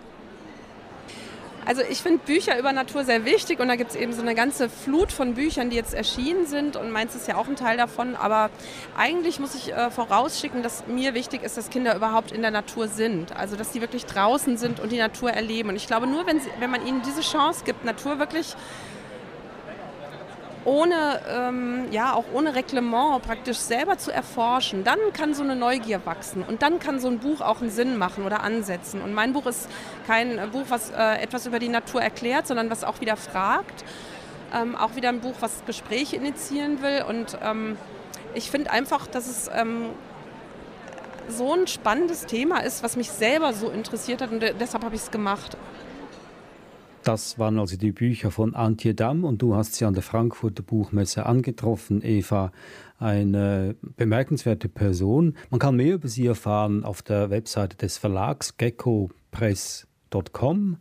Also 1.64 1.82
ich 1.88 2.02
finde 2.02 2.18
Bücher 2.24 2.58
über 2.58 2.72
Natur 2.72 3.04
sehr 3.04 3.24
wichtig 3.24 3.60
und 3.60 3.68
da 3.68 3.76
gibt 3.76 3.90
es 3.90 3.96
eben 3.96 4.12
so 4.12 4.22
eine 4.22 4.34
ganze 4.34 4.68
Flut 4.68 5.12
von 5.12 5.34
Büchern, 5.34 5.70
die 5.70 5.76
jetzt 5.76 5.94
erschienen 5.94 6.46
sind 6.46 6.76
und 6.76 6.90
meins 6.90 7.14
ist 7.14 7.28
ja 7.28 7.36
auch 7.36 7.46
ein 7.46 7.56
Teil 7.56 7.76
davon. 7.76 8.16
Aber 8.16 8.50
eigentlich 8.96 9.38
muss 9.38 9.54
ich 9.54 9.72
äh, 9.72 9.90
vorausschicken, 9.90 10.62
dass 10.62 10.86
mir 10.88 11.14
wichtig 11.14 11.42
ist, 11.44 11.56
dass 11.56 11.70
Kinder 11.70 11.94
überhaupt 11.94 12.32
in 12.32 12.42
der 12.42 12.50
Natur 12.50 12.88
sind. 12.88 13.36
Also 13.36 13.56
dass 13.56 13.72
sie 13.72 13.80
wirklich 13.80 14.06
draußen 14.06 14.56
sind 14.56 14.80
und 14.80 14.90
die 14.90 14.98
Natur 14.98 15.30
erleben. 15.30 15.68
Und 15.68 15.76
ich 15.76 15.86
glaube, 15.86 16.06
nur 16.06 16.26
wenn, 16.26 16.40
sie, 16.40 16.50
wenn 16.58 16.70
man 16.70 16.84
ihnen 16.84 17.02
diese 17.02 17.20
Chance 17.20 17.62
gibt, 17.64 17.84
Natur 17.84 18.18
wirklich 18.18 18.56
ohne, 20.64 21.20
ähm, 21.28 21.88
ja, 21.90 22.14
auch 22.14 22.24
ohne 22.32 22.54
Reglement 22.54 23.22
praktisch 23.22 23.58
selber 23.58 23.98
zu 23.98 24.12
erforschen, 24.12 24.84
dann 24.84 24.98
kann 25.12 25.34
so 25.34 25.42
eine 25.42 25.56
Neugier 25.56 26.04
wachsen 26.04 26.42
und 26.42 26.62
dann 26.62 26.78
kann 26.78 27.00
so 27.00 27.08
ein 27.08 27.18
Buch 27.18 27.40
auch 27.40 27.60
einen 27.60 27.70
Sinn 27.70 27.96
machen 27.96 28.24
oder 28.24 28.42
ansetzen. 28.42 29.00
Und 29.00 29.14
mein 29.14 29.32
Buch 29.32 29.46
ist 29.46 29.68
kein 30.06 30.40
Buch, 30.50 30.66
was 30.68 30.90
äh, 30.90 31.22
etwas 31.22 31.46
über 31.46 31.58
die 31.58 31.68
Natur 31.68 32.02
erklärt, 32.02 32.46
sondern 32.46 32.70
was 32.70 32.84
auch 32.84 33.00
wieder 33.00 33.16
fragt. 33.16 33.84
Ähm, 34.54 34.76
auch 34.76 34.96
wieder 34.96 35.08
ein 35.08 35.20
Buch, 35.20 35.34
was 35.40 35.64
Gespräche 35.66 36.16
initiieren 36.16 36.82
will. 36.82 37.04
Und 37.08 37.38
ähm, 37.42 37.76
ich 38.34 38.50
finde 38.50 38.70
einfach, 38.70 39.06
dass 39.06 39.26
es 39.26 39.50
ähm, 39.54 39.86
so 41.28 41.54
ein 41.54 41.66
spannendes 41.66 42.26
Thema 42.26 42.58
ist, 42.58 42.82
was 42.82 42.96
mich 42.96 43.10
selber 43.10 43.52
so 43.52 43.70
interessiert 43.70 44.22
hat 44.22 44.30
und 44.30 44.40
deshalb 44.60 44.84
habe 44.84 44.94
ich 44.94 45.02
es 45.02 45.10
gemacht. 45.10 45.56
Das 47.02 47.38
waren 47.38 47.58
also 47.58 47.76
die 47.76 47.90
Bücher 47.90 48.30
von 48.30 48.54
Antje 48.54 48.94
Damm 48.94 49.24
und 49.24 49.42
du 49.42 49.56
hast 49.56 49.74
sie 49.74 49.84
an 49.84 49.94
der 49.94 50.04
Frankfurter 50.04 50.62
Buchmesse 50.62 51.26
angetroffen, 51.26 52.00
Eva. 52.02 52.52
Eine 52.98 53.74
bemerkenswerte 53.96 54.68
Person. 54.68 55.34
Man 55.50 55.58
kann 55.58 55.74
mehr 55.74 55.94
über 55.94 56.06
sie 56.06 56.26
erfahren 56.26 56.84
auf 56.84 57.02
der 57.02 57.30
Webseite 57.30 57.76
des 57.76 57.98
Verlags 57.98 58.56
geckopress.com. 58.56 60.76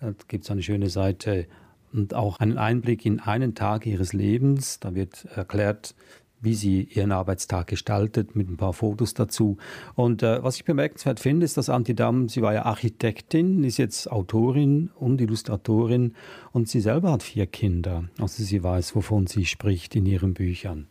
Da 0.00 0.12
gibt 0.26 0.44
es 0.44 0.50
eine 0.50 0.64
schöne 0.64 0.90
Seite 0.90 1.46
und 1.92 2.14
auch 2.14 2.40
einen 2.40 2.58
Einblick 2.58 3.06
in 3.06 3.20
einen 3.20 3.54
Tag 3.54 3.86
ihres 3.86 4.12
Lebens. 4.12 4.80
Da 4.80 4.96
wird 4.96 5.26
erklärt, 5.36 5.94
wie 6.40 6.54
sie 6.54 6.82
ihren 6.84 7.12
Arbeitstag 7.12 7.66
gestaltet, 7.66 8.34
mit 8.34 8.48
ein 8.48 8.56
paar 8.56 8.72
Fotos 8.72 9.14
dazu. 9.14 9.58
Und 9.94 10.22
äh, 10.22 10.42
was 10.42 10.56
ich 10.56 10.64
bemerkenswert 10.64 11.20
finde, 11.20 11.44
ist, 11.44 11.56
dass 11.56 11.68
Antje 11.68 11.94
Damm, 11.94 12.28
sie 12.28 12.42
war 12.42 12.54
ja 12.54 12.64
Architektin, 12.64 13.62
ist 13.64 13.78
jetzt 13.78 14.10
Autorin 14.10 14.90
und 14.98 15.20
Illustratorin 15.20 16.14
und 16.52 16.68
sie 16.68 16.80
selber 16.80 17.12
hat 17.12 17.22
vier 17.22 17.46
Kinder. 17.46 18.04
Also 18.18 18.42
sie 18.42 18.62
weiß, 18.62 18.94
wovon 18.96 19.26
sie 19.26 19.44
spricht 19.44 19.94
in 19.96 20.06
ihren 20.06 20.34
Büchern. 20.34 20.86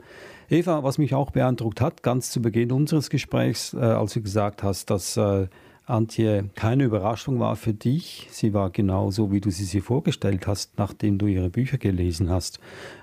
Eva, 0.49 0.83
was 0.83 0.97
mich 0.97 1.13
auch 1.13 1.31
beeindruckt 1.31 1.81
hat, 1.81 2.01
ganz 2.01 2.31
zu 2.31 2.41
Beginn 2.41 2.71
unseres 2.71 3.09
Gesprächs, 3.09 3.73
äh, 3.73 3.77
als 3.77 4.13
du 4.13 4.21
gesagt 4.21 4.63
hast, 4.63 4.89
dass 4.89 5.17
äh, 5.17 5.47
Antje 5.85 6.49
keine 6.55 6.83
Überraschung 6.83 7.39
war 7.39 7.55
für 7.55 7.73
dich. 7.73 8.27
Sie 8.31 8.53
war 8.53 8.69
genau 8.69 9.11
so, 9.11 9.31
wie 9.31 9.41
du 9.41 9.49
sie 9.49 9.63
sich 9.65 9.83
vorgestellt 9.83 10.47
hast, 10.47 10.77
nachdem 10.77 11.17
du 11.17 11.25
ihre 11.25 11.49
Bücher 11.49 11.77
gelesen 11.77 12.29
hast. 12.29 12.59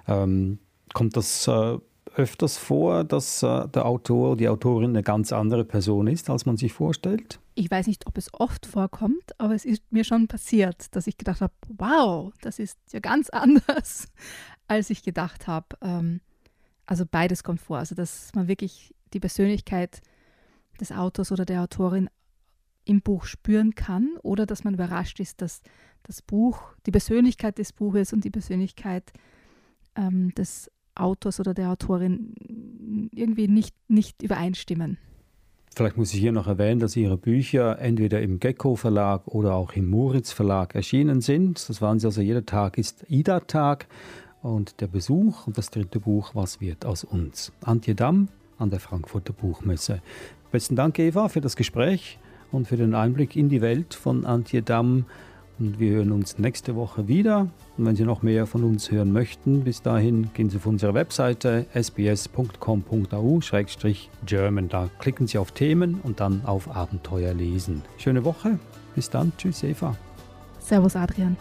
Ähm, 0.07 0.59
kommt 0.93 1.17
das 1.17 1.49
äh, 1.49 1.79
öfters 2.15 2.57
vor, 2.57 3.05
dass 3.05 3.43
äh, 3.43 3.69
der 3.69 3.87
Autor, 3.87 4.37
die 4.37 4.49
Autorin 4.49 4.91
eine 4.91 5.03
ganz 5.03 5.33
andere 5.33 5.65
Person 5.65 6.07
ist, 6.07 6.31
als 6.31 6.47
man 6.47 6.57
sich 6.57 6.73
vorstellt? 6.73 7.41
Ich 7.55 7.71
weiß 7.71 7.87
nicht, 7.87 8.07
ob 8.07 8.17
es 8.19 8.33
oft 8.33 8.67
vorkommt, 8.67 9.39
aber 9.39 9.55
es 9.55 9.65
ist 9.65 9.83
mir 9.91 10.05
schon 10.05 10.29
passiert, 10.29 10.95
dass 10.95 11.07
ich 11.07 11.19
gedacht 11.19 11.41
habe, 11.41 11.53
wow, 11.69 12.33
das 12.41 12.59
ist 12.59 12.79
ja 12.93 13.01
ganz 13.01 13.31
anders, 13.31 14.09
als 14.69 14.91
ich 14.91 15.03
gedacht 15.03 15.47
habe. 15.47 15.67
Ähm, 15.83 16.21
also 16.87 17.05
beides 17.11 17.43
kommt 17.43 17.61
vor. 17.61 17.79
Also 17.79 17.95
dass 17.95 18.35
man 18.35 18.49
wirklich 18.49 18.95
die 19.13 19.21
Persönlichkeit 19.21 20.01
des 20.81 20.93
Autors 20.93 21.33
oder 21.33 21.45
der 21.45 21.63
Autorin 21.63 22.09
im 22.85 23.01
Buch 23.01 23.25
spüren 23.25 23.75
kann 23.75 24.17
oder 24.23 24.47
dass 24.47 24.65
man 24.65 24.75
überrascht 24.75 25.19
ist, 25.21 25.43
dass 25.43 25.63
das 26.05 26.23
Buch, 26.23 26.61
die 26.87 26.93
Persönlichkeit 26.93 27.59
des 27.59 27.73
Buches 27.73 28.13
und 28.13 28.25
die 28.25 28.31
Persönlichkeit 28.31 29.13
ähm, 29.97 30.33
des 30.35 30.71
Autors 30.97 31.41
oder 31.41 31.55
der 31.55 31.71
Autorin 31.71 32.35
irgendwie 33.15 33.49
nicht, 33.49 33.75
nicht 33.89 34.23
übereinstimmen. 34.23 34.99
Vielleicht 35.75 35.99
muss 35.99 36.15
ich 36.15 36.21
hier 36.21 36.33
noch 36.33 36.47
erwähnen, 36.47 36.81
dass 36.81 36.97
Ihre 36.97 37.19
Bücher 37.19 37.79
entweder 37.79 38.23
im 38.23 38.41
Gecko 38.41 38.77
Verlag 38.77 39.27
oder 39.27 39.55
auch 39.55 39.75
im 39.75 39.91
Moritz 39.91 40.33
Verlag 40.33 40.75
erschienen 40.75 41.21
sind. 41.21 41.69
Das 41.69 41.83
waren 41.83 41.99
sie 41.99 42.07
also, 42.07 42.23
jeder 42.23 42.47
Tag 42.47 42.79
ist 42.79 43.05
Ida-Tag 43.09 43.87
und 44.41 44.81
der 44.81 44.87
Besuch 44.87 45.47
und 45.47 45.59
das 45.59 45.71
dritte 45.71 46.01
Buch, 46.01 46.31
Was 46.35 46.63
wird 46.63 46.87
aus 46.87 47.05
uns? 47.05 47.53
Antje 47.63 47.95
Damm 47.95 48.29
an 48.57 48.71
der 48.71 48.81
Frankfurter 48.81 49.35
Buchmesse. 49.35 50.01
Besten 50.51 50.77
Dank, 50.77 50.99
Eva, 50.99 51.29
für 51.29 51.43
das 51.43 51.57
Gespräch 51.57 52.19
und 52.53 52.67
für 52.67 52.79
den 52.79 52.95
Einblick 52.95 53.37
in 53.37 53.51
die 53.51 53.61
Welt 53.61 53.93
von 53.93 54.25
Antje 54.25 54.63
Damm. 54.63 55.05
Und 55.59 55.81
wir 55.81 55.93
hören 55.93 56.13
uns 56.13 56.39
nächste 56.39 56.77
Woche 56.77 57.09
wieder. 57.09 57.49
Und 57.79 57.87
wenn 57.87 57.97
Sie 57.97 58.05
noch 58.05 58.23
mehr 58.23 58.47
von 58.47 58.63
uns 58.65 58.91
hören 58.91 59.11
möchten, 59.13 59.65
bis 59.65 59.81
dahin 59.83 60.29
gehen 60.35 60.51
Sie 60.51 60.59
auf 60.59 60.67
unsere 60.67 60.93
Webseite 60.95 61.65
sbs.com.au-german. 61.73 64.69
Da 64.69 64.91
klicken 64.99 65.27
Sie 65.27 65.39
auf 65.39 65.53
Themen 65.53 66.01
und 66.03 66.21
dann 66.21 66.45
auf 66.45 66.69
Abenteuer 66.75 67.33
lesen. 67.33 67.81
Schöne 67.99 68.25
Woche. 68.25 68.59
Bis 68.95 69.09
dann. 69.11 69.33
Tschüss, 69.39 69.63
Eva. 69.63 69.97
Servus, 70.59 70.97
Adrian. 70.97 71.37